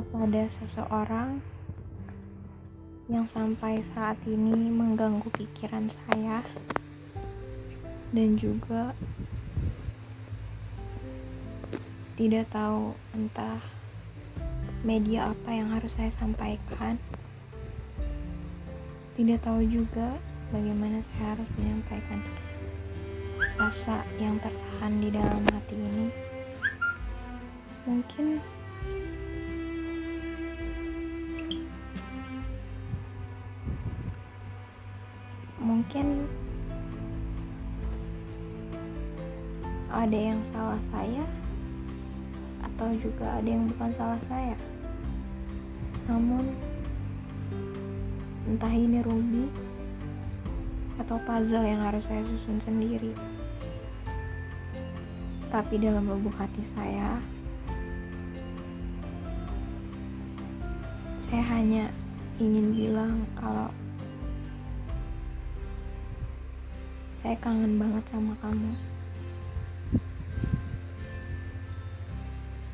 pada 0.00 0.48
seseorang 0.48 1.44
yang 3.12 3.28
sampai 3.28 3.84
saat 3.92 4.16
ini 4.24 4.72
mengganggu 4.72 5.28
pikiran 5.36 5.84
saya 5.92 6.40
dan 8.16 8.40
juga 8.40 8.96
tidak 12.16 12.48
tahu 12.48 12.96
entah 13.12 13.60
media 14.80 15.28
apa 15.32 15.50
yang 15.52 15.68
harus 15.76 15.92
saya 15.92 16.08
sampaikan. 16.08 16.96
Tidak 19.12 19.44
tahu 19.44 19.60
juga 19.68 20.16
bagaimana 20.48 21.04
saya 21.04 21.36
harus 21.36 21.50
menyampaikan 21.60 22.20
rasa 23.60 24.00
yang 24.16 24.40
tertahan 24.40 24.92
di 25.04 25.08
dalam 25.12 25.44
hati 25.52 25.76
ini. 25.76 26.08
Mungkin 27.84 28.40
mungkin 35.82 36.30
ada 39.90 40.14
yang 40.14 40.38
salah 40.54 40.78
saya 40.94 41.26
atau 42.62 42.94
juga 43.02 43.26
ada 43.42 43.50
yang 43.50 43.66
bukan 43.66 43.90
salah 43.90 44.22
saya. 44.30 44.54
Namun 46.06 46.54
entah 48.46 48.70
ini 48.70 49.02
Rubik 49.02 49.50
atau 51.02 51.18
puzzle 51.26 51.66
yang 51.66 51.82
harus 51.82 52.06
saya 52.06 52.22
susun 52.30 52.62
sendiri. 52.62 53.10
Tapi 55.50 55.82
dalam 55.82 56.06
lubuk 56.06 56.38
hati 56.38 56.62
saya 56.78 57.18
saya 61.18 61.42
hanya 61.58 61.90
ingin 62.38 62.70
bilang 62.70 63.26
kalau 63.34 63.66
saya 67.22 67.38
kangen 67.38 67.78
banget 67.78 68.02
sama 68.10 68.34
kamu. 68.42 68.74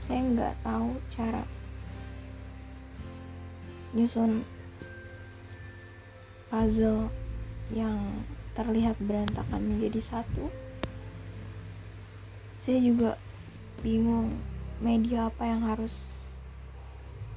Saya 0.01 0.25
nggak 0.25 0.55
tahu 0.65 0.97
cara 1.13 1.45
nyusun 3.93 4.41
puzzle 6.49 7.13
yang 7.77 8.01
terlihat 8.57 8.97
berantakan 9.05 9.69
menjadi 9.69 10.01
satu. 10.01 10.49
Saya 12.65 12.81
juga 12.81 13.21
bingung 13.85 14.33
media 14.81 15.29
apa 15.29 15.45
yang 15.45 15.61
harus 15.61 15.93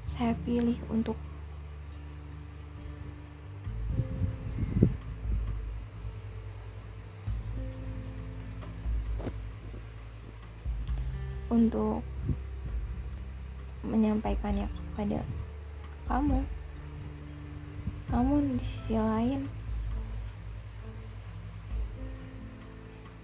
saya 0.08 0.32
pilih 0.48 0.80
untuk 0.88 1.20
untuk 11.52 12.00
menyampaikannya 13.84 14.72
kepada 14.72 15.20
kamu. 16.08 16.40
Namun 18.08 18.56
di 18.56 18.64
sisi 18.64 18.96
lain 18.96 19.52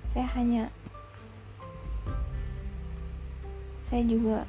saya 0.07 0.27
hanya 0.39 0.63
saya 3.83 4.03
juga 4.07 4.43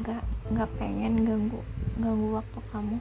nggak 0.00 0.22
nggak 0.54 0.70
pengen 0.78 1.24
ganggu 1.26 1.60
ganggu 1.98 2.38
waktu 2.38 2.60
kamu 2.70 2.96